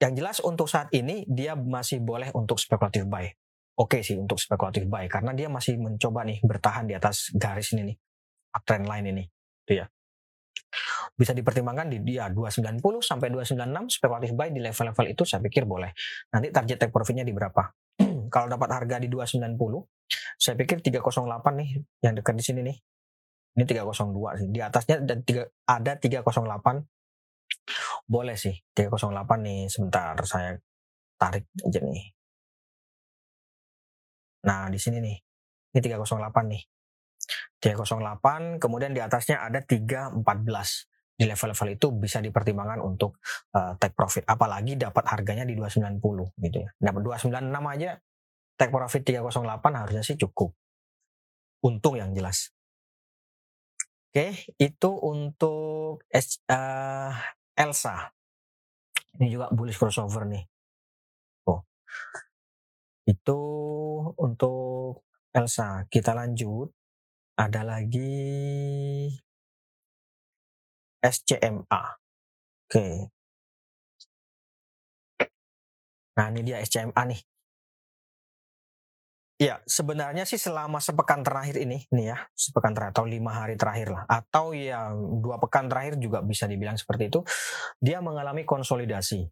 Yang 0.00 0.12
jelas 0.16 0.36
untuk 0.40 0.64
saat 0.64 0.88
ini 0.96 1.28
dia 1.28 1.52
masih 1.52 2.00
boleh 2.00 2.32
untuk 2.32 2.56
spekulatif 2.56 3.04
buy. 3.04 3.28
Oke 3.80 4.04
sih 4.04 4.20
untuk 4.20 4.36
spekulatif 4.36 4.84
buy 4.84 5.08
karena 5.08 5.32
dia 5.32 5.48
masih 5.48 5.80
mencoba 5.80 6.20
nih 6.28 6.44
bertahan 6.44 6.84
di 6.84 6.92
atas 6.92 7.32
garis 7.32 7.72
ini 7.72 7.88
nih 7.88 7.96
uptrend 8.52 8.84
line 8.84 9.06
ini 9.08 9.24
gitu 9.64 9.80
ya. 9.80 9.86
Bisa 11.16 11.32
dipertimbangkan 11.32 11.88
di 11.88 12.04
dia 12.04 12.28
290 12.28 12.76
sampai 13.00 13.32
296 13.32 13.96
spekulatif 13.96 14.36
buy 14.36 14.52
di 14.52 14.60
level-level 14.60 15.06
itu 15.08 15.22
saya 15.24 15.40
pikir 15.40 15.64
boleh. 15.64 15.96
Nanti 16.28 16.52
target 16.52 16.76
take 16.76 16.92
profitnya 16.92 17.24
di 17.24 17.32
berapa? 17.32 17.72
Kalau 18.34 18.46
dapat 18.52 18.68
harga 18.68 19.00
di 19.00 19.08
290 19.08 19.56
saya 20.36 20.54
pikir 20.60 20.84
308 20.84 21.60
nih 21.60 21.70
yang 22.04 22.14
dekat 22.20 22.34
di 22.36 22.44
sini 22.44 22.60
nih 22.60 22.76
ini 23.56 23.64
302 23.64 24.40
sih. 24.44 24.48
Di 24.52 24.60
atasnya 24.60 24.96
ada 25.00 25.14
3 25.16 25.72
ada 25.72 25.92
308. 25.96 26.84
Boleh 28.04 28.36
sih 28.36 28.54
308 28.76 29.40
nih 29.40 29.60
sebentar 29.72 30.14
saya 30.28 30.52
tarik 31.16 31.48
aja 31.64 31.80
nih. 31.80 32.19
Nah, 34.46 34.70
di 34.72 34.78
sini 34.80 34.98
nih. 35.02 35.16
Ini 35.76 35.80
308 35.80 36.44
nih. 36.50 36.62
308 37.60 38.58
kemudian 38.58 38.96
di 38.96 39.00
atasnya 39.04 39.44
ada 39.44 39.60
314 39.62 40.24
di 41.20 41.28
level-level 41.28 41.68
itu 41.76 41.86
bisa 41.92 42.18
dipertimbangkan 42.24 42.80
untuk 42.80 43.20
uh, 43.52 43.76
take 43.76 43.92
profit 43.92 44.24
apalagi 44.24 44.80
dapat 44.80 45.04
harganya 45.04 45.44
di 45.44 45.52
290 45.52 46.00
gitu 46.40 46.58
ya 46.64 46.72
dapat 46.80 47.28
296 47.28 47.52
aja 47.76 47.90
take 48.56 48.72
profit 48.72 49.02
308 49.04 49.36
harusnya 49.84 50.00
sih 50.00 50.16
cukup 50.16 50.56
untung 51.60 52.00
yang 52.00 52.16
jelas 52.16 52.56
Oke, 54.10 54.42
itu 54.58 54.90
untuk 55.06 56.02
uh, 56.50 57.12
Elsa. 57.54 58.10
Ini 59.14 59.26
juga 59.30 59.46
bullish 59.54 59.78
crossover 59.78 60.26
nih. 60.26 60.50
Oh. 61.46 61.62
Itu 63.06 63.38
untuk 64.18 65.04
Elsa. 65.32 65.84
Kita 65.88 66.16
lanjut. 66.16 66.68
Ada 67.40 67.64
lagi 67.64 69.08
SCMA. 71.00 71.82
Oke. 72.68 73.08
Nah, 76.20 76.26
ini 76.28 76.40
dia 76.44 76.60
SCMA 76.60 77.02
nih. 77.08 77.20
Ya, 79.40 79.56
sebenarnya 79.64 80.28
sih 80.28 80.36
selama 80.36 80.84
sepekan 80.84 81.24
terakhir 81.24 81.56
ini, 81.56 81.88
nih 81.96 82.12
ya, 82.12 82.28
sepekan 82.36 82.76
terakhir 82.76 82.92
atau 82.92 83.08
lima 83.08 83.32
hari 83.32 83.56
terakhir 83.56 83.88
lah, 83.88 84.04
atau 84.04 84.52
ya 84.52 84.92
dua 84.92 85.40
pekan 85.40 85.64
terakhir 85.64 85.96
juga 85.96 86.20
bisa 86.20 86.44
dibilang 86.44 86.76
seperti 86.76 87.08
itu, 87.08 87.24
dia 87.80 88.04
mengalami 88.04 88.44
konsolidasi 88.44 89.24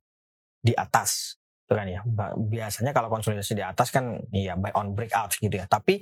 di 0.64 0.72
atas, 0.72 1.36
itu 1.68 1.74
kan 1.76 1.84
ya. 1.84 2.00
Biasanya 2.40 2.96
kalau 2.96 3.12
konsolidasi 3.12 3.52
di 3.52 3.60
atas 3.60 3.92
kan, 3.92 4.24
ya 4.32 4.56
buy 4.56 4.72
on 4.72 4.96
breakout 4.96 5.36
gitu 5.36 5.52
ya. 5.52 5.68
Tapi 5.68 6.00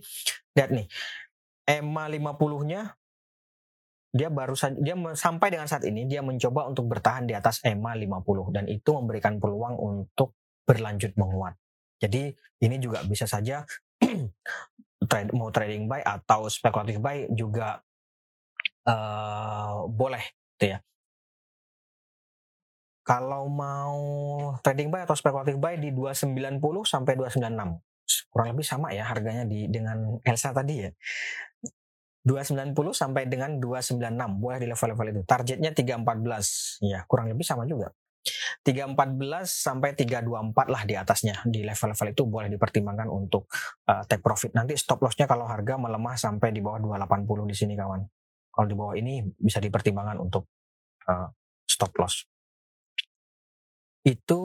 lihat 0.54 0.70
nih, 0.70 0.86
EMA 1.66 2.06
50-nya 2.06 2.94
dia 4.16 4.32
baru 4.32 4.56
dia 4.80 4.96
sampai 5.12 5.52
dengan 5.52 5.68
saat 5.68 5.84
ini 5.84 6.08
dia 6.08 6.24
mencoba 6.24 6.70
untuk 6.70 6.88
bertahan 6.88 7.28
di 7.28 7.36
atas 7.36 7.60
EMA 7.66 7.92
50 7.98 8.54
dan 8.54 8.64
itu 8.64 8.96
memberikan 8.96 9.36
peluang 9.36 9.76
untuk 9.76 10.32
berlanjut 10.64 11.12
menguat. 11.20 11.52
Jadi 12.00 12.32
ini 12.64 12.76
juga 12.80 13.04
bisa 13.04 13.28
saja 13.28 13.66
trade, 15.10 15.36
mau 15.36 15.52
trading 15.52 15.84
buy 15.84 16.00
atau 16.00 16.48
spekulatif 16.48 16.96
buy 16.96 17.28
juga 17.34 17.84
uh, 18.88 19.84
boleh 19.90 20.24
gitu 20.56 20.76
ya. 20.76 20.78
Kalau 23.06 23.46
mau 23.46 24.02
trading 24.66 24.90
buy 24.90 25.06
atau 25.06 25.14
spekulatif 25.14 25.54
buy 25.62 25.78
di 25.78 25.94
290 25.94 26.58
sampai 26.82 27.14
296 27.14 27.78
kurang 28.30 28.54
lebih 28.54 28.66
sama 28.66 28.94
ya 28.94 29.02
harganya 29.06 29.46
di 29.46 29.66
dengan 29.70 30.18
Elsa 30.22 30.50
tadi 30.54 30.74
ya. 30.86 30.90
290 32.26 32.74
sampai 32.90 33.30
dengan 33.30 33.62
296 33.62 34.42
boleh 34.42 34.58
di 34.58 34.66
level-level 34.66 35.06
itu. 35.14 35.22
Targetnya 35.22 35.70
314 35.70 36.82
ya 36.82 37.06
kurang 37.06 37.30
lebih 37.30 37.46
sama 37.46 37.62
juga. 37.70 37.94
314 38.66 39.46
sampai 39.46 39.94
324 39.94 40.74
lah 40.74 40.82
di 40.82 40.98
atasnya 40.98 41.38
di 41.46 41.62
level-level 41.62 42.08
itu 42.10 42.22
boleh 42.26 42.48
dipertimbangkan 42.50 43.06
untuk 43.06 43.46
uh, 43.86 44.02
take 44.10 44.26
profit. 44.26 44.50
Nanti 44.58 44.74
stop 44.74 45.06
lossnya 45.06 45.30
kalau 45.30 45.46
harga 45.46 45.78
melemah 45.78 46.18
sampai 46.18 46.50
di 46.50 46.58
bawah 46.58 46.82
280 46.82 47.46
di 47.46 47.54
sini 47.54 47.78
kawan. 47.78 48.02
Kalau 48.50 48.66
di 48.66 48.74
bawah 48.74 48.94
ini 48.98 49.22
bisa 49.38 49.62
dipertimbangkan 49.62 50.18
untuk 50.18 50.50
uh, 51.06 51.30
stop 51.62 51.94
loss. 52.02 52.26
Itu 54.06 54.42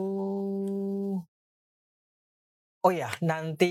Oh 2.81 2.89
ya, 2.89 3.13
nanti 3.21 3.69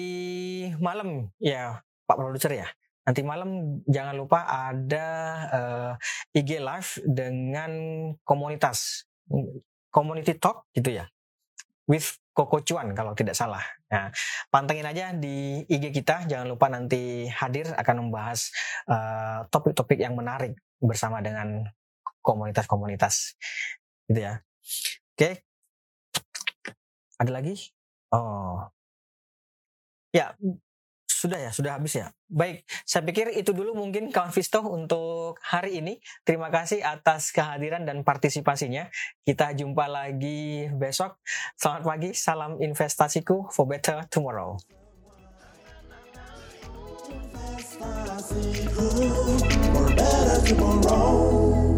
malam 0.78 1.34
ya 1.42 1.82
Pak 2.06 2.14
Produser 2.14 2.62
ya. 2.62 2.68
Nanti 3.02 3.26
malam 3.26 3.82
jangan 3.90 4.14
lupa 4.14 4.46
ada 4.46 5.06
uh, 5.50 5.92
eh, 6.30 6.38
IG 6.38 6.62
live 6.62 6.90
dengan 7.10 7.72
komunitas 8.22 9.02
community 9.90 10.38
talk 10.38 10.70
gitu 10.70 10.94
ya 10.94 11.10
with 11.90 12.22
Koko 12.30 12.62
Cuan 12.62 12.94
kalau 12.94 13.18
tidak 13.18 13.34
salah. 13.34 13.66
Nah, 13.90 14.14
pantengin 14.54 14.86
aja 14.86 15.10
di 15.10 15.66
IG 15.66 15.90
kita. 15.90 16.30
Jangan 16.30 16.46
lupa 16.46 16.70
nanti 16.70 17.26
hadir 17.26 17.74
akan 17.74 18.06
membahas 18.06 18.54
eh, 18.86 19.38
topik-topik 19.50 19.98
uh, 19.98 20.02
yang 20.06 20.14
menarik 20.14 20.54
bersama 20.78 21.18
dengan 21.18 21.66
komunitas-komunitas, 22.22 23.34
gitu 24.06 24.20
ya. 24.22 24.38
Oke, 25.18 25.49
ada 27.20 27.30
lagi? 27.36 27.52
Oh, 28.10 28.64
ya 30.10 30.32
sudah 31.20 31.36
ya, 31.36 31.52
sudah 31.52 31.76
habis 31.76 32.00
ya. 32.00 32.08
Baik, 32.32 32.64
saya 32.88 33.04
pikir 33.04 33.28
itu 33.36 33.52
dulu 33.52 33.76
mungkin 33.76 34.08
kawan 34.08 34.32
Visto 34.32 34.64
untuk 34.64 35.36
hari 35.44 35.84
ini. 35.84 36.00
Terima 36.24 36.48
kasih 36.48 36.80
atas 36.80 37.28
kehadiran 37.28 37.84
dan 37.84 38.00
partisipasinya. 38.00 38.88
Kita 39.20 39.52
jumpa 39.52 39.84
lagi 39.84 40.72
besok. 40.72 41.20
Selamat 41.60 41.84
pagi, 41.84 42.16
salam 42.16 42.56
investasiku 42.56 43.52
for 43.52 43.68
better 43.68 44.00
tomorrow. 44.08 44.56
For 49.76 49.84
better 49.92 50.40
tomorrow. 50.48 51.69